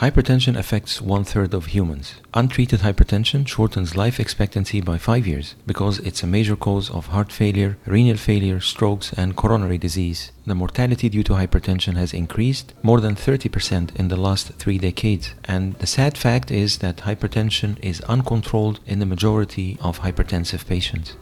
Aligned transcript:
Hypertension 0.00 0.56
affects 0.56 1.00
one 1.02 1.24
third 1.24 1.52
of 1.52 1.66
humans. 1.66 2.14
Untreated 2.32 2.82
hypertension 2.82 3.48
shortens 3.48 3.96
life 3.96 4.20
expectancy 4.20 4.80
by 4.80 4.96
five 4.96 5.26
years 5.26 5.56
because 5.66 5.98
it's 5.98 6.22
a 6.22 6.26
major 6.28 6.54
cause 6.54 6.88
of 6.88 7.08
heart 7.08 7.32
failure, 7.32 7.76
renal 7.84 8.16
failure, 8.16 8.60
strokes, 8.60 9.12
and 9.14 9.34
coronary 9.34 9.76
disease. 9.76 10.30
The 10.46 10.54
mortality 10.54 11.08
due 11.08 11.24
to 11.24 11.32
hypertension 11.32 11.96
has 11.96 12.14
increased 12.14 12.74
more 12.80 13.00
than 13.00 13.16
30% 13.16 13.96
in 13.96 14.06
the 14.06 14.16
last 14.16 14.52
three 14.52 14.78
decades. 14.78 15.34
And 15.46 15.74
the 15.80 15.86
sad 15.88 16.16
fact 16.16 16.52
is 16.52 16.78
that 16.78 16.98
hypertension 16.98 17.76
is 17.82 18.00
uncontrolled 18.02 18.78
in 18.86 19.00
the 19.00 19.06
majority 19.06 19.78
of 19.80 20.02
hypertensive 20.02 20.64
patients. 20.68 21.16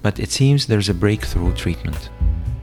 But 0.00 0.20
it 0.20 0.30
seems 0.30 0.66
there's 0.66 0.88
a 0.88 0.94
breakthrough 0.94 1.54
treatment. 1.54 2.08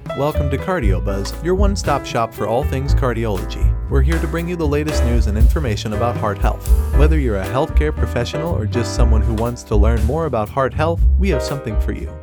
Welcome 0.09 0.51
to 0.51 0.59
CardioBuzz, 0.59 1.43
your 1.43 1.55
one-stop 1.55 2.05
shop 2.05 2.35
for 2.35 2.45
all 2.45 2.63
things 2.63 2.93
cardiology. 2.93 3.67
We're 3.89 4.03
here 4.03 4.19
to 4.19 4.27
bring 4.27 4.47
you 4.47 4.55
the 4.55 4.67
latest 4.67 5.03
news 5.05 5.25
and 5.25 5.35
information 5.35 5.93
about 5.93 6.15
heart 6.15 6.37
health. 6.37 6.67
Whether 6.99 7.17
you're 7.17 7.39
a 7.39 7.45
healthcare 7.45 7.95
professional 7.95 8.53
or 8.53 8.67
just 8.67 8.95
someone 8.95 9.21
who 9.21 9.33
wants 9.33 9.63
to 9.63 9.75
learn 9.75 10.03
more 10.03 10.27
about 10.27 10.49
heart 10.49 10.71
health, 10.71 11.01
we 11.17 11.29
have 11.29 11.41
something 11.41 11.79
for 11.81 11.93
you. 11.93 12.15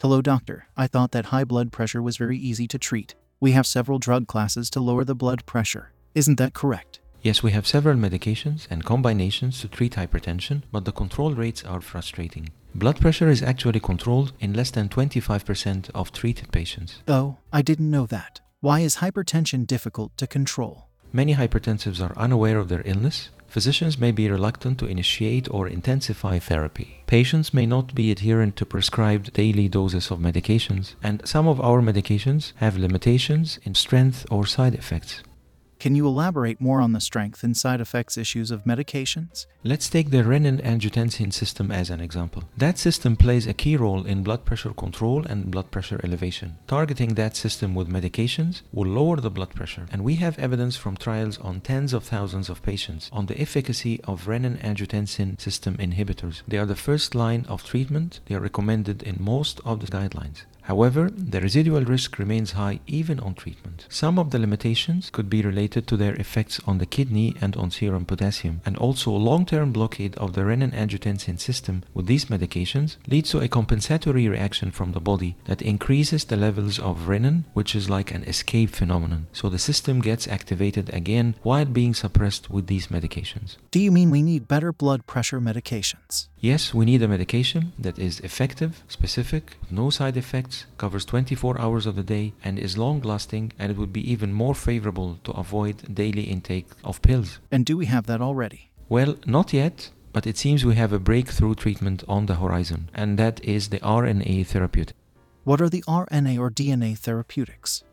Hello, 0.00 0.20
doctor. 0.20 0.66
I 0.76 0.86
thought 0.86 1.12
that 1.12 1.26
high 1.26 1.44
blood 1.44 1.72
pressure 1.72 2.02
was 2.02 2.18
very 2.18 2.36
easy 2.36 2.68
to 2.68 2.78
treat. 2.78 3.14
We 3.40 3.52
have 3.52 3.66
several 3.66 3.98
drug 3.98 4.26
classes 4.26 4.68
to 4.70 4.80
lower 4.80 5.04
the 5.04 5.14
blood 5.14 5.46
pressure. 5.46 5.92
Isn't 6.14 6.36
that 6.36 6.52
correct? 6.52 7.00
Yes, 7.22 7.42
we 7.42 7.52
have 7.52 7.66
several 7.66 7.96
medications 7.96 8.66
and 8.68 8.84
combinations 8.84 9.60
to 9.62 9.68
treat 9.68 9.94
hypertension, 9.94 10.64
but 10.70 10.84
the 10.84 10.92
control 10.92 11.32
rates 11.32 11.64
are 11.64 11.80
frustrating. 11.80 12.50
Blood 12.78 13.00
pressure 13.00 13.30
is 13.30 13.42
actually 13.42 13.80
controlled 13.80 14.34
in 14.38 14.52
less 14.52 14.70
than 14.70 14.90
25% 14.90 15.88
of 15.94 16.12
treated 16.12 16.52
patients. 16.52 17.02
Oh, 17.08 17.38
I 17.50 17.62
didn't 17.62 17.90
know 17.90 18.04
that. 18.04 18.40
Why 18.60 18.80
is 18.80 18.96
hypertension 18.96 19.66
difficult 19.66 20.14
to 20.18 20.26
control? 20.26 20.84
Many 21.10 21.36
hypertensives 21.36 22.06
are 22.06 22.18
unaware 22.18 22.58
of 22.58 22.68
their 22.68 22.82
illness. 22.84 23.30
Physicians 23.48 23.96
may 23.96 24.12
be 24.12 24.28
reluctant 24.30 24.78
to 24.80 24.86
initiate 24.86 25.48
or 25.50 25.66
intensify 25.66 26.38
therapy. 26.38 27.02
Patients 27.06 27.54
may 27.54 27.64
not 27.64 27.94
be 27.94 28.10
adherent 28.10 28.56
to 28.56 28.66
prescribed 28.66 29.32
daily 29.32 29.68
doses 29.70 30.10
of 30.10 30.18
medications, 30.18 30.96
and 31.02 31.26
some 31.26 31.48
of 31.48 31.58
our 31.62 31.80
medications 31.80 32.52
have 32.56 32.76
limitations 32.76 33.58
in 33.62 33.74
strength 33.74 34.26
or 34.30 34.44
side 34.44 34.74
effects. 34.74 35.22
Can 35.78 35.94
you 35.94 36.06
elaborate 36.06 36.58
more 36.58 36.80
on 36.80 36.92
the 36.92 37.00
strength 37.00 37.44
and 37.44 37.54
side 37.54 37.82
effects 37.82 38.16
issues 38.16 38.50
of 38.50 38.64
medications? 38.64 39.46
Let's 39.62 39.90
take 39.90 40.10
the 40.10 40.22
renin-angiotensin 40.22 41.34
system 41.34 41.70
as 41.70 41.90
an 41.90 42.00
example. 42.00 42.44
That 42.56 42.78
system 42.78 43.14
plays 43.14 43.46
a 43.46 43.52
key 43.52 43.76
role 43.76 44.06
in 44.06 44.22
blood 44.22 44.46
pressure 44.46 44.72
control 44.72 45.26
and 45.26 45.50
blood 45.50 45.70
pressure 45.70 46.00
elevation. 46.02 46.56
Targeting 46.66 47.14
that 47.14 47.36
system 47.36 47.74
with 47.74 47.90
medications 47.90 48.62
will 48.72 48.88
lower 48.88 49.16
the 49.16 49.30
blood 49.30 49.54
pressure, 49.54 49.86
and 49.92 50.02
we 50.02 50.14
have 50.14 50.38
evidence 50.38 50.76
from 50.76 50.96
trials 50.96 51.38
on 51.38 51.60
tens 51.60 51.92
of 51.92 52.04
thousands 52.04 52.48
of 52.48 52.62
patients 52.62 53.10
on 53.12 53.26
the 53.26 53.38
efficacy 53.38 54.00
of 54.04 54.26
renin-angiotensin 54.26 55.38
system 55.38 55.76
inhibitors. 55.76 56.42
They 56.48 56.56
are 56.56 56.66
the 56.66 56.74
first 56.74 57.14
line 57.14 57.44
of 57.48 57.64
treatment. 57.64 58.20
They 58.26 58.34
are 58.34 58.40
recommended 58.40 59.02
in 59.02 59.16
most 59.20 59.60
of 59.64 59.80
the 59.80 59.88
guidelines. 59.88 60.46
However, 60.66 61.10
the 61.10 61.40
residual 61.40 61.84
risk 61.84 62.18
remains 62.18 62.52
high 62.52 62.80
even 62.88 63.20
on 63.20 63.34
treatment. 63.34 63.86
Some 63.88 64.18
of 64.18 64.32
the 64.32 64.40
limitations 64.40 65.10
could 65.10 65.30
be 65.30 65.42
related 65.42 65.86
to 65.86 65.96
their 65.96 66.16
effects 66.16 66.60
on 66.66 66.78
the 66.78 66.86
kidney 66.86 67.36
and 67.40 67.54
on 67.56 67.70
serum 67.70 68.04
potassium, 68.04 68.62
and 68.66 68.76
also 68.76 69.12
long-term 69.12 69.72
blockade 69.72 70.16
of 70.16 70.32
the 70.32 70.40
renin-angiotensin 70.40 71.38
system 71.38 71.84
with 71.94 72.06
these 72.06 72.24
medications 72.24 72.96
leads 73.06 73.30
to 73.30 73.38
a 73.38 73.48
compensatory 73.48 74.28
reaction 74.28 74.72
from 74.72 74.90
the 74.90 75.00
body 75.00 75.36
that 75.44 75.62
increases 75.62 76.24
the 76.24 76.36
levels 76.36 76.80
of 76.80 77.06
renin, 77.06 77.44
which 77.54 77.76
is 77.76 77.88
like 77.88 78.12
an 78.12 78.24
escape 78.24 78.70
phenomenon. 78.70 79.28
So 79.32 79.48
the 79.48 79.60
system 79.60 80.00
gets 80.00 80.26
activated 80.26 80.92
again 80.92 81.36
while 81.44 81.64
being 81.64 81.94
suppressed 81.94 82.50
with 82.50 82.66
these 82.66 82.88
medications. 82.88 83.56
Do 83.70 83.78
you 83.78 83.92
mean 83.92 84.10
we 84.10 84.22
need 84.22 84.48
better 84.48 84.72
blood 84.72 85.06
pressure 85.06 85.40
medications? 85.40 86.26
Yes, 86.40 86.74
we 86.74 86.84
need 86.84 87.02
a 87.02 87.08
medication 87.08 87.72
that 87.78 87.98
is 87.98 88.20
effective, 88.20 88.82
specific, 88.88 89.56
no 89.70 89.90
side 89.90 90.16
effects, 90.16 90.55
covers 90.78 91.04
24 91.04 91.60
hours 91.60 91.86
of 91.86 91.96
the 91.96 92.02
day, 92.02 92.32
and 92.42 92.58
is 92.58 92.78
long 92.78 93.00
lasting, 93.00 93.52
and 93.58 93.70
it 93.70 93.76
would 93.76 93.92
be 93.92 94.10
even 94.10 94.32
more 94.32 94.54
favorable 94.54 95.18
to 95.24 95.32
avoid 95.32 95.94
daily 95.94 96.22
intake 96.22 96.68
of 96.82 97.02
pills. 97.02 97.38
And 97.50 97.66
do 97.66 97.76
we 97.76 97.86
have 97.86 98.06
that 98.06 98.20
already? 98.20 98.70
Well, 98.88 99.16
not 99.26 99.52
yet, 99.52 99.90
but 100.12 100.26
it 100.26 100.38
seems 100.38 100.64
we 100.64 100.76
have 100.76 100.92
a 100.92 100.98
breakthrough 100.98 101.54
treatment 101.54 102.02
on 102.08 102.26
the 102.26 102.36
horizon, 102.36 102.88
and 102.94 103.18
that 103.18 103.44
is 103.44 103.68
the 103.68 103.80
RNA 103.80 104.46
therapeutic. 104.46 104.96
What 105.44 105.60
are 105.60 105.68
the 105.68 105.82
RNA 105.82 106.38
or 106.38 106.50
DNA 106.50 106.96
therapeutics? 106.96 107.84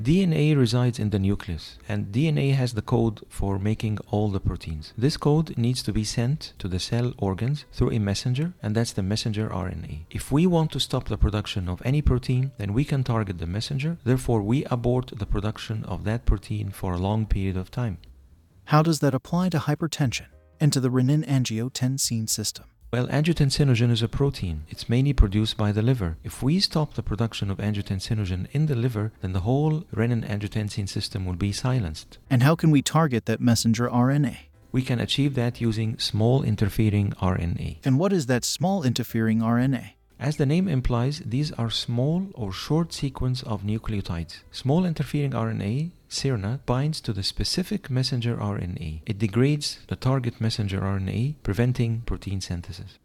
DNA 0.00 0.56
resides 0.56 0.98
in 0.98 1.10
the 1.10 1.20
nucleus, 1.20 1.78
and 1.88 2.06
DNA 2.06 2.52
has 2.54 2.74
the 2.74 2.82
code 2.82 3.24
for 3.28 3.60
making 3.60 3.98
all 4.10 4.28
the 4.28 4.40
proteins. 4.40 4.92
This 4.98 5.16
code 5.16 5.56
needs 5.56 5.84
to 5.84 5.92
be 5.92 6.02
sent 6.02 6.52
to 6.58 6.66
the 6.66 6.80
cell 6.80 7.14
organs 7.16 7.64
through 7.72 7.92
a 7.92 8.00
messenger, 8.00 8.54
and 8.60 8.74
that's 8.74 8.92
the 8.92 9.04
messenger 9.04 9.48
RNA. 9.48 10.00
If 10.10 10.32
we 10.32 10.48
want 10.48 10.72
to 10.72 10.80
stop 10.80 11.06
the 11.06 11.16
production 11.16 11.68
of 11.68 11.80
any 11.84 12.02
protein, 12.02 12.50
then 12.58 12.72
we 12.72 12.84
can 12.84 13.04
target 13.04 13.38
the 13.38 13.46
messenger, 13.46 13.96
therefore, 14.02 14.42
we 14.42 14.64
abort 14.64 15.12
the 15.16 15.26
production 15.26 15.84
of 15.84 16.02
that 16.04 16.26
protein 16.26 16.70
for 16.70 16.92
a 16.92 16.98
long 16.98 17.24
period 17.24 17.56
of 17.56 17.70
time. 17.70 17.98
How 18.64 18.82
does 18.82 18.98
that 18.98 19.14
apply 19.14 19.50
to 19.50 19.58
hypertension 19.58 20.26
and 20.58 20.72
to 20.72 20.80
the 20.80 20.90
renin-angiotensin 20.90 22.28
system? 22.28 22.64
Well, 22.94 23.08
angiotensinogen 23.08 23.90
is 23.90 24.02
a 24.02 24.08
protein. 24.08 24.66
It's 24.68 24.88
mainly 24.88 25.12
produced 25.12 25.56
by 25.56 25.72
the 25.72 25.82
liver. 25.82 26.16
If 26.22 26.44
we 26.44 26.60
stop 26.60 26.94
the 26.94 27.02
production 27.02 27.50
of 27.50 27.58
angiotensinogen 27.58 28.46
in 28.52 28.66
the 28.66 28.76
liver, 28.76 29.10
then 29.20 29.32
the 29.32 29.40
whole 29.40 29.80
renin-angiotensin 29.92 30.88
system 30.88 31.26
will 31.26 31.34
be 31.34 31.50
silenced. 31.50 32.18
And 32.30 32.44
how 32.44 32.54
can 32.54 32.70
we 32.70 32.82
target 32.82 33.26
that 33.26 33.40
messenger 33.40 33.88
RNA? 33.88 34.36
We 34.70 34.82
can 34.82 35.00
achieve 35.00 35.34
that 35.34 35.60
using 35.60 35.98
small 35.98 36.44
interfering 36.44 37.14
RNA. 37.20 37.78
And 37.84 37.98
what 37.98 38.12
is 38.12 38.26
that 38.26 38.44
small 38.44 38.84
interfering 38.84 39.40
RNA? 39.40 39.94
As 40.20 40.36
the 40.36 40.46
name 40.46 40.68
implies, 40.68 41.20
these 41.26 41.50
are 41.50 41.70
small 41.70 42.28
or 42.34 42.52
short 42.52 42.92
sequence 42.92 43.42
of 43.42 43.64
nucleotides. 43.64 44.44
Small 44.52 44.84
interfering 44.84 45.32
RNA, 45.32 45.90
siRNA, 46.14 46.60
binds 46.66 47.00
to 47.02 47.12
the 47.12 47.22
specific 47.22 47.90
messenger 47.90 48.36
RNA. 48.36 49.02
It 49.06 49.18
degrades 49.18 49.78
the 49.88 49.96
target 49.96 50.40
messenger 50.40 50.80
RNA, 50.80 51.34
preventing 51.42 52.02
protein 52.06 52.40
synthesis. 52.40 52.98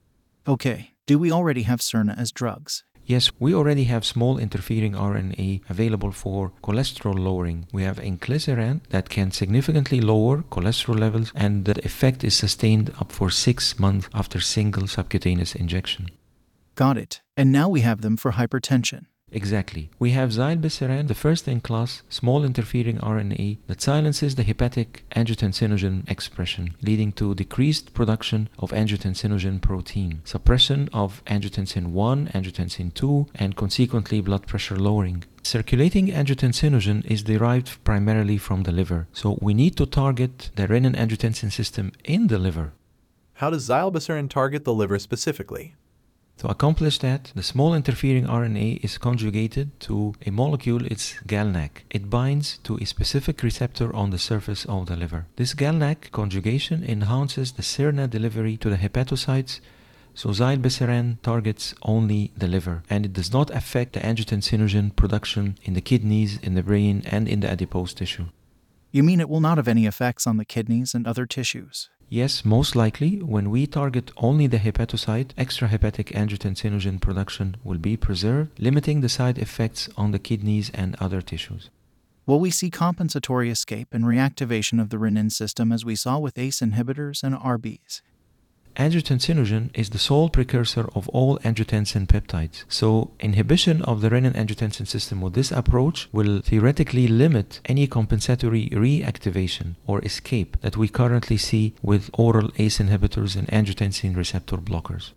Okay, 0.48 0.92
do 1.06 1.20
we 1.20 1.32
already 1.32 1.64
have 1.64 1.80
siRNA 1.80 2.18
as 2.18 2.32
drugs? 2.32 2.84
Yes, 3.10 3.32
we 3.40 3.56
already 3.56 3.86
have 3.86 4.06
small 4.06 4.38
interfering 4.38 4.94
RNA 4.94 5.62
available 5.68 6.12
for 6.12 6.52
cholesterol 6.62 7.18
lowering. 7.18 7.66
We 7.74 7.82
have 7.82 7.98
inclisiran 7.98 8.82
that 8.90 9.10
can 9.10 9.32
significantly 9.32 10.00
lower 10.00 10.44
cholesterol 10.44 11.00
levels 11.00 11.32
and 11.34 11.66
the 11.66 11.84
effect 11.84 12.24
is 12.24 12.36
sustained 12.36 12.94
up 13.02 13.12
for 13.12 13.32
six 13.32 13.80
months 13.80 14.08
after 14.14 14.40
single 14.40 14.86
subcutaneous 14.88 15.56
injection. 15.56 16.12
Got 16.76 16.98
it. 16.98 17.22
And 17.36 17.52
now 17.52 17.68
we 17.68 17.82
have 17.82 18.02
them 18.02 18.16
for 18.16 18.34
hypertension. 18.34 19.08
Exactly. 19.32 19.90
We 20.00 20.12
have 20.12 20.32
zilebesiran, 20.32 21.08
the 21.08 21.14
first 21.14 21.48
in 21.48 21.62
class 21.62 22.02
small 22.10 22.44
interfering 22.44 22.98
RNA 22.98 23.58
that 23.68 23.82
silences 23.82 24.36
the 24.36 24.44
hepatic 24.44 25.04
angiotensinogen 25.16 26.10
expression, 26.10 26.76
leading 26.82 27.12
to 27.14 27.36
decreased 27.36 27.94
production 27.94 28.50
of 28.58 28.72
angiotensinogen 28.72 29.62
protein, 29.62 30.22
suppression 30.24 30.90
of 30.94 31.24
angiotensin 31.26 31.88
1, 31.88 32.28
angiotensin 32.34 32.94
2, 32.94 33.28
and 33.36 33.56
consequently 33.56 34.22
blood 34.22 34.48
pressure 34.48 34.78
lowering. 34.78 35.24
Circulating 35.44 36.08
angiotensinogen 36.08 37.06
is 37.06 37.24
derived 37.24 37.84
primarily 37.84 38.38
from 38.38 38.64
the 38.64 38.72
liver, 38.72 39.08
so 39.14 39.38
we 39.42 39.54
need 39.54 39.76
to 39.78 39.86
target 39.86 40.50
the 40.56 40.68
renin-angiotensin 40.68 41.52
system 41.52 41.92
in 42.04 42.28
the 42.28 42.40
liver. 42.40 42.74
How 43.34 43.50
does 43.50 43.70
zilebesiran 43.70 44.30
target 44.30 44.66
the 44.66 44.74
liver 44.74 45.00
specifically? 45.00 45.76
To 46.40 46.48
accomplish 46.48 47.00
that, 47.00 47.34
the 47.36 47.44
small 47.44 47.74
interfering 47.74 48.26
RNA 48.26 48.82
is 48.82 48.98
conjugated 48.98 49.78
to 49.82 50.14
a 50.26 50.32
molecule, 50.32 50.86
it's 50.86 51.16
GalNAc. 51.28 51.84
It 51.90 52.10
binds 52.10 52.60
to 52.60 52.78
a 52.78 52.86
specific 52.86 53.44
receptor 53.44 53.94
on 53.94 54.12
the 54.12 54.18
surface 54.18 54.64
of 54.64 54.86
the 54.86 54.96
liver. 54.96 55.26
This 55.36 55.54
GalNAc 55.54 56.12
conjugation 56.12 56.82
enhances 56.82 57.52
the 57.52 57.62
siRNA 57.62 58.10
delivery 58.10 58.56
to 58.56 58.70
the 58.70 58.78
hepatocytes, 58.78 59.60
so 60.14 60.30
zilebesiran 60.30 61.22
targets 61.24 61.76
only 61.82 62.32
the 62.38 62.48
liver 62.48 62.84
and 62.90 63.06
it 63.06 63.12
does 63.12 63.34
not 63.34 63.50
affect 63.52 63.92
the 63.92 64.00
angiotensinogen 64.00 64.96
production 64.96 65.58
in 65.66 65.74
the 65.74 65.82
kidneys, 65.82 66.38
in 66.38 66.56
the 66.56 66.64
brain, 66.64 67.04
and 67.06 67.28
in 67.28 67.42
the 67.42 67.50
adipose 67.50 67.94
tissue. 67.94 68.28
You 68.92 69.04
mean 69.04 69.20
it 69.20 69.30
will 69.30 69.42
not 69.42 69.58
have 69.58 69.68
any 69.68 69.86
effects 69.86 70.26
on 70.26 70.38
the 70.38 70.46
kidneys 70.46 70.96
and 70.96 71.06
other 71.06 71.26
tissues? 71.26 71.90
Yes, 72.12 72.44
most 72.44 72.76
likely, 72.76 73.22
when 73.22 73.52
we 73.52 73.68
target 73.68 74.12
only 74.18 74.48
the 74.48 74.58
hepatocyte, 74.58 75.36
extrahepatic 75.36 76.12
angiotensinogen 76.14 77.00
production 77.00 77.58
will 77.64 77.78
be 77.78 77.96
preserved, 77.96 78.60
limiting 78.60 79.02
the 79.02 79.10
side 79.10 79.38
effects 79.38 79.90
on 79.96 80.10
the 80.10 80.18
kidneys 80.18 80.72
and 80.74 80.96
other 81.00 81.22
tissues. 81.22 81.70
Will 82.26 82.40
we 82.40 82.50
see 82.50 82.72
compensatory 82.72 83.52
escape 83.52 83.90
and 83.92 84.06
reactivation 84.06 84.82
of 84.82 84.90
the 84.90 84.98
renin 84.98 85.32
system 85.32 85.72
as 85.72 85.86
we 85.86 85.96
saw 85.96 86.18
with 86.18 86.38
ACE 86.40 86.62
inhibitors 86.62 87.22
and 87.24 87.36
ARBs? 87.36 88.02
Angiotensinogen 88.76 89.70
is 89.74 89.90
the 89.90 89.98
sole 89.98 90.30
precursor 90.30 90.88
of 90.96 91.10
all 91.10 91.38
angiotensin 91.40 92.08
peptides. 92.08 92.64
So, 92.70 93.12
inhibition 93.20 93.82
of 93.82 94.02
the 94.02 94.10
renin 94.10 94.36
angiotensin 94.36 94.88
system 94.88 95.22
with 95.22 95.34
this 95.34 95.52
approach 95.52 96.08
will 96.12 96.42
theoretically 96.42 97.08
limit 97.08 97.60
any 97.66 97.88
compensatory 97.88 98.70
reactivation 98.70 99.76
or 99.86 100.04
escape 100.06 100.58
that 100.62 100.78
we 100.78 100.88
currently 100.88 101.38
see 101.38 101.74
with 101.82 102.10
oral 102.14 102.52
ACE 102.58 102.80
inhibitors 102.80 103.36
and 103.36 103.48
angiotensin 103.50 104.16
receptor 104.16 104.58
blockers. 104.58 105.12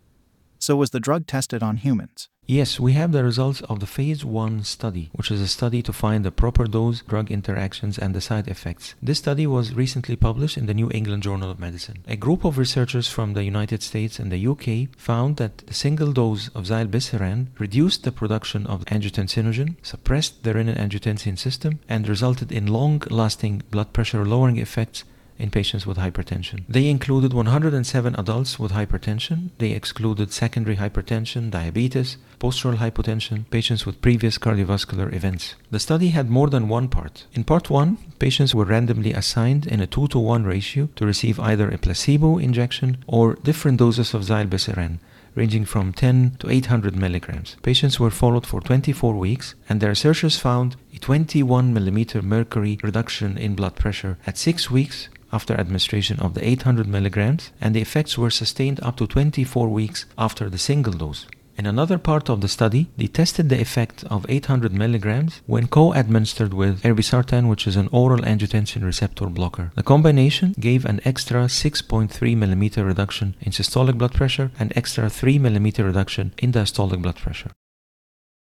So, 0.58 0.76
was 0.76 0.90
the 0.90 1.00
drug 1.00 1.26
tested 1.26 1.62
on 1.62 1.76
humans? 1.76 2.28
Yes, 2.48 2.80
we 2.80 2.94
have 2.94 3.12
the 3.12 3.22
results 3.22 3.60
of 3.62 3.78
the 3.78 3.86
phase 3.86 4.24
1 4.24 4.64
study, 4.64 5.10
which 5.12 5.30
is 5.30 5.40
a 5.40 5.46
study 5.46 5.80
to 5.82 5.92
find 5.92 6.24
the 6.24 6.32
proper 6.32 6.66
dose, 6.66 7.00
drug 7.02 7.30
interactions, 7.30 7.96
and 7.96 8.16
the 8.16 8.20
side 8.20 8.48
effects. 8.48 8.96
This 9.00 9.18
study 9.18 9.46
was 9.46 9.74
recently 9.74 10.16
published 10.16 10.56
in 10.56 10.66
the 10.66 10.74
New 10.74 10.90
England 10.90 11.22
Journal 11.22 11.52
of 11.52 11.60
Medicine. 11.60 12.02
A 12.08 12.16
group 12.16 12.44
of 12.44 12.58
researchers 12.58 13.08
from 13.08 13.34
the 13.34 13.44
United 13.44 13.80
States 13.80 14.18
and 14.18 14.32
the 14.32 14.44
UK 14.44 14.92
found 14.98 15.36
that 15.36 15.58
the 15.58 15.72
single 15.72 16.12
dose 16.12 16.48
of 16.48 16.66
zilebesiran 16.66 17.46
reduced 17.60 18.02
the 18.02 18.10
production 18.10 18.66
of 18.66 18.84
angiotensinogen, 18.86 19.76
suppressed 19.80 20.42
the 20.42 20.52
renin 20.52 20.76
angiotensin 20.76 21.38
system, 21.38 21.78
and 21.88 22.08
resulted 22.08 22.50
in 22.50 22.66
long-lasting 22.66 23.62
blood 23.70 23.92
pressure 23.92 24.24
lowering 24.24 24.58
effects 24.58 25.04
in 25.42 25.50
patients 25.50 25.86
with 25.86 25.98
hypertension. 25.98 26.62
They 26.68 26.88
included 26.88 27.34
107 27.34 28.14
adults 28.16 28.60
with 28.60 28.70
hypertension. 28.72 29.50
They 29.58 29.72
excluded 29.72 30.32
secondary 30.32 30.76
hypertension, 30.76 31.50
diabetes, 31.50 32.16
postural 32.38 32.76
hypotension, 32.76 33.50
patients 33.50 33.84
with 33.84 34.00
previous 34.00 34.38
cardiovascular 34.38 35.12
events. 35.12 35.56
The 35.72 35.80
study 35.80 36.10
had 36.10 36.30
more 36.30 36.48
than 36.48 36.68
one 36.68 36.88
part. 36.88 37.26
In 37.32 37.42
part 37.42 37.68
1, 37.70 37.98
patients 38.20 38.54
were 38.54 38.64
randomly 38.64 39.12
assigned 39.12 39.66
in 39.66 39.80
a 39.80 39.86
2 39.86 40.08
to 40.08 40.18
1 40.20 40.44
ratio 40.44 40.88
to 40.94 41.06
receive 41.06 41.40
either 41.40 41.68
a 41.68 41.78
placebo 41.78 42.38
injection 42.38 42.98
or 43.08 43.34
different 43.34 43.78
doses 43.78 44.14
of 44.14 44.22
zilebesiran 44.22 44.98
ranging 45.34 45.64
from 45.64 45.94
10 45.94 46.36
to 46.40 46.50
800 46.50 46.94
milligrams. 46.94 47.56
Patients 47.62 47.98
were 47.98 48.10
followed 48.10 48.46
for 48.46 48.60
24 48.60 49.14
weeks, 49.14 49.54
and 49.66 49.80
the 49.80 49.88
researchers 49.88 50.38
found 50.38 50.76
a 50.94 50.98
21 50.98 51.72
millimeter 51.72 52.20
mercury 52.20 52.78
reduction 52.82 53.38
in 53.38 53.54
blood 53.54 53.74
pressure 53.74 54.18
at 54.26 54.36
6 54.36 54.70
weeks 54.70 55.08
after 55.32 55.54
administration 55.54 56.20
of 56.20 56.34
the 56.34 56.46
800 56.46 56.86
milligrams, 56.86 57.50
and 57.60 57.74
the 57.74 57.80
effects 57.80 58.18
were 58.18 58.30
sustained 58.30 58.80
up 58.82 58.96
to 58.96 59.06
24 59.06 59.68
weeks 59.68 60.06
after 60.16 60.50
the 60.50 60.58
single 60.58 60.92
dose. 60.92 61.26
In 61.56 61.66
another 61.66 61.98
part 61.98 62.30
of 62.30 62.40
the 62.40 62.48
study, 62.48 62.90
they 62.96 63.06
tested 63.06 63.48
the 63.48 63.60
effect 63.60 64.04
of 64.04 64.24
800 64.28 64.72
milligrams 64.72 65.42
when 65.46 65.68
co-administered 65.68 66.54
with 66.54 66.82
irbesartan, 66.82 67.48
which 67.48 67.66
is 67.66 67.76
an 67.76 67.88
oral 67.92 68.20
angiotensin 68.20 68.82
receptor 68.82 69.26
blocker. 69.26 69.70
The 69.74 69.82
combination 69.82 70.54
gave 70.58 70.84
an 70.84 71.00
extra 71.04 71.44
6.3 71.44 72.36
millimeter 72.36 72.84
reduction 72.84 73.36
in 73.42 73.52
systolic 73.52 73.98
blood 73.98 74.14
pressure 74.14 74.50
and 74.58 74.72
extra 74.74 75.10
3 75.10 75.38
millimeter 75.38 75.84
reduction 75.84 76.32
in 76.38 76.52
diastolic 76.52 77.02
blood 77.02 77.16
pressure. 77.16 77.50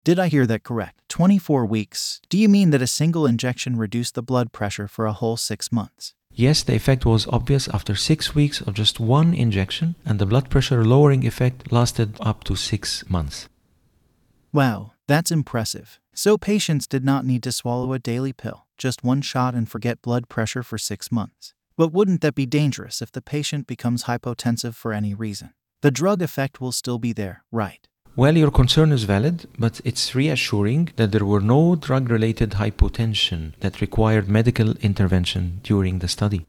Did 0.04 0.18
I 0.18 0.28
hear 0.28 0.46
that 0.46 0.64
correct? 0.64 1.02
24 1.08 1.66
weeks. 1.66 2.20
Do 2.28 2.36
you 2.36 2.48
mean 2.48 2.70
that 2.70 2.82
a 2.82 2.86
single 2.86 3.26
injection 3.26 3.76
reduced 3.76 4.14
the 4.14 4.22
blood 4.22 4.52
pressure 4.52 4.88
for 4.88 5.06
a 5.06 5.12
whole 5.12 5.36
six 5.36 5.70
months? 5.70 6.14
Yes, 6.38 6.62
the 6.62 6.76
effect 6.76 7.04
was 7.04 7.26
obvious 7.26 7.66
after 7.66 7.96
six 7.96 8.32
weeks 8.32 8.60
of 8.60 8.74
just 8.74 9.00
one 9.00 9.34
injection, 9.34 9.96
and 10.04 10.20
the 10.20 10.24
blood 10.24 10.48
pressure 10.48 10.84
lowering 10.84 11.26
effect 11.26 11.72
lasted 11.72 12.16
up 12.20 12.44
to 12.44 12.54
six 12.54 13.02
months. 13.10 13.48
Wow, 14.52 14.92
that's 15.08 15.32
impressive. 15.32 15.98
So 16.14 16.38
patients 16.38 16.86
did 16.86 17.04
not 17.04 17.26
need 17.26 17.42
to 17.42 17.50
swallow 17.50 17.92
a 17.92 17.98
daily 17.98 18.32
pill, 18.32 18.68
just 18.76 19.02
one 19.02 19.20
shot 19.20 19.56
and 19.56 19.68
forget 19.68 20.00
blood 20.00 20.28
pressure 20.28 20.62
for 20.62 20.78
six 20.78 21.10
months. 21.10 21.54
But 21.76 21.92
wouldn't 21.92 22.20
that 22.20 22.36
be 22.36 22.46
dangerous 22.46 23.02
if 23.02 23.10
the 23.10 23.20
patient 23.20 23.66
becomes 23.66 24.04
hypotensive 24.04 24.76
for 24.76 24.92
any 24.92 25.14
reason? 25.14 25.54
The 25.82 25.90
drug 25.90 26.22
effect 26.22 26.60
will 26.60 26.70
still 26.70 27.00
be 27.00 27.12
there, 27.12 27.42
right? 27.50 27.87
Well, 28.18 28.36
your 28.36 28.50
concern 28.50 28.90
is 28.90 29.04
valid, 29.04 29.46
but 29.60 29.80
it's 29.84 30.12
reassuring 30.12 30.90
that 30.96 31.12
there 31.12 31.24
were 31.24 31.38
no 31.38 31.76
drug 31.76 32.10
related 32.10 32.50
hypotension 32.50 33.52
that 33.60 33.80
required 33.80 34.28
medical 34.28 34.72
intervention 34.78 35.60
during 35.62 36.00
the 36.00 36.08
study. 36.08 36.44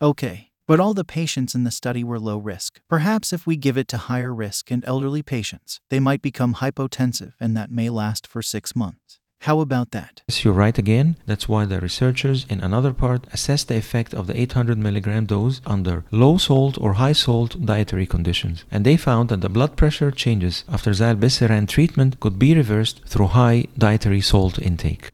Okay, 0.00 0.50
but 0.68 0.78
all 0.78 0.94
the 0.94 1.02
patients 1.02 1.56
in 1.56 1.64
the 1.64 1.72
study 1.72 2.04
were 2.04 2.20
low 2.20 2.38
risk. 2.38 2.80
Perhaps 2.88 3.32
if 3.32 3.48
we 3.48 3.56
give 3.56 3.76
it 3.76 3.88
to 3.88 3.98
higher 3.98 4.32
risk 4.32 4.70
and 4.70 4.84
elderly 4.86 5.24
patients, 5.24 5.80
they 5.88 5.98
might 5.98 6.22
become 6.22 6.54
hypotensive 6.54 7.32
and 7.40 7.56
that 7.56 7.72
may 7.72 7.90
last 7.90 8.24
for 8.24 8.40
six 8.40 8.76
months. 8.76 9.18
How 9.44 9.60
about 9.60 9.92
that? 9.92 10.20
Yes, 10.28 10.44
you're 10.44 10.52
right 10.52 10.76
again. 10.76 11.16
That's 11.24 11.48
why 11.48 11.64
the 11.64 11.80
researchers 11.80 12.44
in 12.50 12.60
another 12.60 12.92
part 12.92 13.26
assessed 13.32 13.68
the 13.68 13.76
effect 13.78 14.12
of 14.12 14.26
the 14.26 14.38
800 14.38 14.76
milligram 14.76 15.24
dose 15.24 15.62
under 15.64 16.04
low 16.10 16.36
salt 16.36 16.76
or 16.78 16.94
high 16.94 17.14
salt 17.14 17.64
dietary 17.64 18.04
conditions. 18.04 18.66
And 18.70 18.84
they 18.84 18.98
found 18.98 19.30
that 19.30 19.40
the 19.40 19.48
blood 19.48 19.76
pressure 19.76 20.10
changes 20.10 20.64
after 20.68 20.90
zilebesiran 20.90 21.68
treatment 21.68 22.20
could 22.20 22.38
be 22.38 22.54
reversed 22.54 23.00
through 23.06 23.28
high 23.28 23.64
dietary 23.78 24.20
salt 24.20 24.58
intake. 24.58 25.10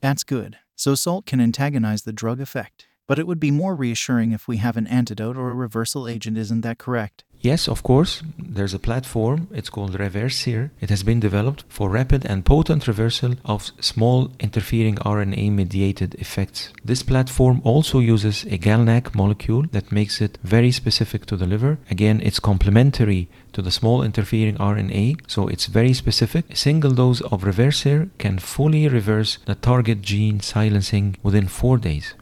That's 0.00 0.24
good. 0.24 0.56
So 0.74 0.94
salt 0.94 1.26
can 1.26 1.38
antagonize 1.38 2.02
the 2.02 2.14
drug 2.14 2.40
effect. 2.40 2.86
But 3.06 3.18
it 3.18 3.26
would 3.26 3.40
be 3.40 3.50
more 3.50 3.74
reassuring 3.74 4.32
if 4.32 4.48
we 4.48 4.56
have 4.58 4.78
an 4.78 4.86
antidote 4.86 5.36
or 5.36 5.50
a 5.50 5.54
reversal 5.54 6.08
agent, 6.08 6.38
isn't 6.38 6.62
that 6.62 6.78
correct? 6.78 7.24
Yes, 7.40 7.68
of 7.68 7.84
course, 7.84 8.22
there's 8.36 8.74
a 8.74 8.80
platform, 8.80 9.46
it's 9.52 9.70
called 9.70 9.92
Reversir. 9.96 10.70
It 10.80 10.90
has 10.90 11.04
been 11.04 11.20
developed 11.20 11.64
for 11.68 11.88
rapid 11.88 12.26
and 12.26 12.44
potent 12.44 12.88
reversal 12.88 13.36
of 13.44 13.70
small 13.80 14.32
interfering 14.40 14.96
RNA 14.96 15.52
mediated 15.52 16.16
effects. 16.16 16.72
This 16.84 17.04
platform 17.04 17.60
also 17.62 18.00
uses 18.00 18.42
a 18.44 18.58
GalNAc 18.58 19.14
molecule 19.14 19.66
that 19.70 19.92
makes 19.92 20.20
it 20.20 20.38
very 20.42 20.72
specific 20.72 21.26
to 21.26 21.36
the 21.36 21.46
liver. 21.46 21.78
Again, 21.88 22.20
it's 22.24 22.40
complementary 22.40 23.28
to 23.52 23.62
the 23.62 23.70
small 23.70 24.02
interfering 24.02 24.56
RNA, 24.56 25.20
so 25.28 25.46
it's 25.46 25.66
very 25.66 25.92
specific. 25.92 26.50
A 26.50 26.56
single 26.56 26.90
dose 26.90 27.20
of 27.20 27.44
Reversir 27.44 28.10
can 28.18 28.40
fully 28.40 28.88
reverse 28.88 29.38
the 29.46 29.54
target 29.54 30.02
gene 30.02 30.40
silencing 30.40 31.16
within 31.22 31.46
four 31.46 31.78
days. 31.78 32.14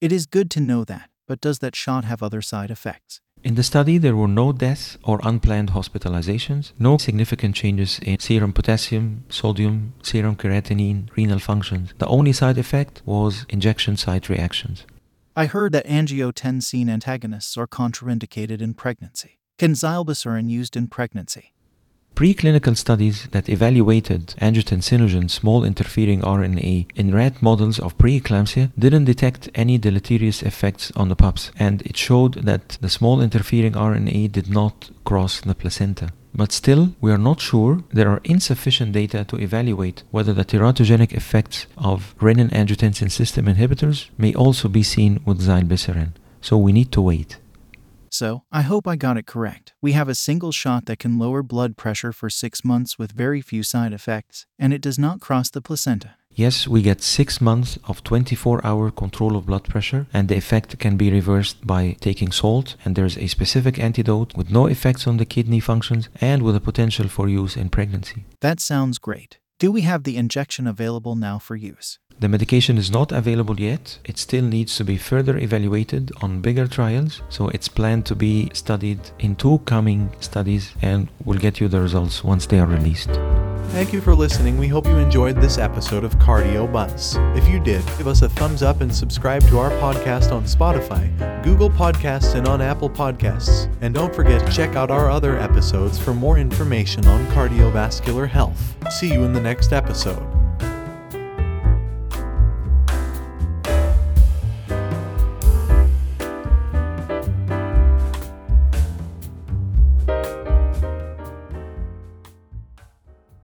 It 0.00 0.10
is 0.10 0.24
good 0.24 0.50
to 0.52 0.60
know 0.60 0.84
that, 0.84 1.10
but 1.26 1.42
does 1.42 1.58
that 1.58 1.76
shot 1.76 2.04
have 2.04 2.22
other 2.22 2.40
side 2.40 2.70
effects? 2.70 3.20
In 3.44 3.54
the 3.54 3.62
study, 3.62 3.98
there 3.98 4.16
were 4.16 4.28
no 4.28 4.52
deaths 4.52 4.98
or 5.04 5.20
unplanned 5.22 5.70
hospitalizations, 5.70 6.72
no 6.78 6.98
significant 6.98 7.54
changes 7.54 8.00
in 8.00 8.18
serum 8.18 8.52
potassium, 8.52 9.24
sodium, 9.28 9.94
serum 10.02 10.34
creatinine, 10.36 11.08
renal 11.16 11.38
functions. 11.38 11.94
The 11.98 12.06
only 12.08 12.32
side 12.32 12.58
effect 12.58 13.00
was 13.06 13.46
injection 13.48 13.96
site 13.96 14.28
reactions. 14.28 14.84
I 15.36 15.46
heard 15.46 15.72
that 15.72 15.86
angiotensin 15.86 16.88
antagonists 16.88 17.56
are 17.56 17.68
contraindicated 17.68 18.60
in 18.60 18.74
pregnancy. 18.74 19.38
Can 19.56 19.72
zilebesiran 19.72 20.50
used 20.50 20.76
in 20.76 20.88
pregnancy? 20.88 21.52
Preclinical 22.18 22.76
studies 22.76 23.28
that 23.30 23.48
evaluated 23.48 24.34
angiotensinogen 24.40 25.30
small 25.30 25.62
interfering 25.62 26.20
RNA 26.22 26.88
in 26.96 27.14
rat 27.14 27.40
models 27.40 27.78
of 27.78 27.96
preeclampsia 27.96 28.72
didn't 28.76 29.04
detect 29.04 29.48
any 29.54 29.78
deleterious 29.78 30.42
effects 30.42 30.90
on 30.96 31.10
the 31.10 31.14
pups, 31.14 31.52
and 31.60 31.80
it 31.82 31.96
showed 31.96 32.34
that 32.44 32.76
the 32.80 32.88
small 32.88 33.20
interfering 33.20 33.74
RNA 33.74 34.32
did 34.32 34.50
not 34.50 34.90
cross 35.04 35.40
the 35.42 35.54
placenta. 35.54 36.08
But 36.34 36.50
still, 36.50 36.92
we 37.00 37.12
are 37.12 37.24
not 37.28 37.40
sure 37.40 37.84
there 37.92 38.10
are 38.10 38.20
insufficient 38.24 38.90
data 38.90 39.24
to 39.28 39.36
evaluate 39.36 40.02
whether 40.10 40.32
the 40.32 40.44
teratogenic 40.44 41.12
effects 41.12 41.68
of 41.76 42.16
renin 42.18 42.50
angiotensin 42.50 43.12
system 43.12 43.46
inhibitors 43.46 44.08
may 44.18 44.34
also 44.34 44.66
be 44.66 44.82
seen 44.82 45.20
with 45.24 45.40
zilebesiran. 45.40 46.14
So 46.40 46.58
we 46.58 46.72
need 46.72 46.90
to 46.90 47.00
wait. 47.00 47.36
So, 48.12 48.44
I 48.50 48.62
hope 48.62 48.86
I 48.86 48.96
got 48.96 49.16
it 49.16 49.26
correct. 49.26 49.74
We 49.80 49.92
have 49.92 50.08
a 50.08 50.14
single 50.14 50.52
shot 50.52 50.86
that 50.86 50.98
can 50.98 51.18
lower 51.18 51.42
blood 51.42 51.76
pressure 51.76 52.12
for 52.12 52.30
six 52.30 52.64
months 52.64 52.98
with 52.98 53.12
very 53.12 53.40
few 53.40 53.62
side 53.62 53.92
effects, 53.92 54.46
and 54.58 54.72
it 54.72 54.80
does 54.80 54.98
not 54.98 55.20
cross 55.20 55.50
the 55.50 55.60
placenta. 55.60 56.14
Yes, 56.38 56.68
we 56.68 56.82
get 56.82 57.02
six 57.02 57.40
months 57.40 57.80
of 57.88 58.04
24 58.04 58.64
hour 58.64 58.92
control 58.92 59.36
of 59.36 59.46
blood 59.46 59.64
pressure, 59.64 60.06
and 60.12 60.28
the 60.28 60.36
effect 60.36 60.78
can 60.78 60.96
be 60.96 61.10
reversed 61.10 61.66
by 61.66 61.96
taking 62.00 62.30
salt. 62.30 62.76
And 62.84 62.94
there's 62.94 63.18
a 63.18 63.26
specific 63.26 63.76
antidote 63.80 64.36
with 64.36 64.48
no 64.48 64.66
effects 64.66 65.08
on 65.08 65.16
the 65.16 65.24
kidney 65.24 65.58
functions 65.58 66.08
and 66.20 66.42
with 66.42 66.54
a 66.54 66.60
potential 66.60 67.08
for 67.08 67.28
use 67.28 67.56
in 67.56 67.70
pregnancy. 67.70 68.24
That 68.40 68.60
sounds 68.60 68.98
great. 68.98 69.38
Do 69.58 69.72
we 69.72 69.80
have 69.80 70.04
the 70.04 70.16
injection 70.16 70.68
available 70.68 71.16
now 71.16 71.40
for 71.40 71.56
use? 71.56 71.98
The 72.20 72.28
medication 72.28 72.78
is 72.78 72.90
not 72.90 73.12
available 73.12 73.60
yet. 73.60 73.98
It 74.04 74.18
still 74.18 74.44
needs 74.44 74.76
to 74.76 74.84
be 74.84 74.96
further 74.96 75.38
evaluated 75.38 76.10
on 76.20 76.40
bigger 76.40 76.66
trials. 76.66 77.22
So 77.28 77.48
it's 77.50 77.68
planned 77.68 78.06
to 78.06 78.16
be 78.16 78.50
studied 78.52 78.98
in 79.20 79.36
two 79.36 79.58
coming 79.66 80.10
studies, 80.18 80.72
and 80.82 81.08
we'll 81.24 81.38
get 81.38 81.60
you 81.60 81.68
the 81.68 81.80
results 81.80 82.24
once 82.24 82.46
they 82.46 82.58
are 82.58 82.66
released. 82.66 83.10
Thank 83.68 83.92
you 83.92 84.00
for 84.00 84.14
listening. 84.14 84.58
We 84.58 84.66
hope 84.66 84.86
you 84.86 84.96
enjoyed 84.96 85.36
this 85.36 85.58
episode 85.58 86.02
of 86.02 86.16
Cardio 86.18 86.72
Buzz. 86.72 87.16
If 87.36 87.46
you 87.48 87.60
did, 87.60 87.84
give 87.98 88.08
us 88.08 88.22
a 88.22 88.28
thumbs 88.30 88.62
up 88.62 88.80
and 88.80 88.92
subscribe 88.92 89.46
to 89.48 89.58
our 89.58 89.70
podcast 89.72 90.32
on 90.32 90.44
Spotify, 90.44 91.04
Google 91.44 91.70
Podcasts, 91.70 92.34
and 92.34 92.48
on 92.48 92.60
Apple 92.60 92.90
Podcasts. 92.90 93.72
And 93.82 93.94
don't 93.94 94.14
forget 94.14 94.44
to 94.44 94.52
check 94.52 94.74
out 94.74 94.90
our 94.90 95.10
other 95.10 95.38
episodes 95.38 95.98
for 95.98 96.14
more 96.14 96.38
information 96.38 97.06
on 97.06 97.26
cardiovascular 97.26 98.26
health. 98.28 98.74
See 98.90 99.12
you 99.12 99.24
in 99.24 99.34
the 99.34 99.40
next 99.40 99.72
episode. 99.72 100.37